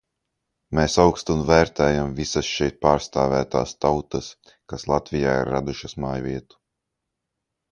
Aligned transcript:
Mēs 0.77 0.93
augstu 1.01 1.33
vērtējam 1.49 2.15
visas 2.19 2.49
šeit 2.55 2.79
pārstāvētās 2.87 3.75
tautas, 3.85 4.31
kas 4.73 4.87
Latvijā 4.95 5.37
ir 5.43 5.55
radušas 5.57 5.97
mājvietu. 6.07 6.61